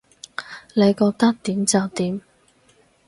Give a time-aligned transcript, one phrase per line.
[0.73, 2.21] 你覺得點就點